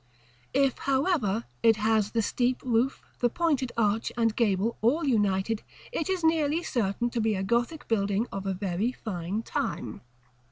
[0.55, 6.09] If, however, it has the steep roof, the pointed arch, and gable all united, it
[6.09, 10.01] is nearly certain to be a Gothic building of a very fine time.